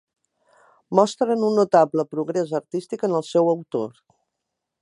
Mostren 0.99 1.43
un 1.49 1.59
notable 1.61 2.07
progrés 2.15 2.57
artístic 2.63 3.07
en 3.09 3.17
el 3.21 3.27
seu 3.33 3.55
autor. 3.57 3.93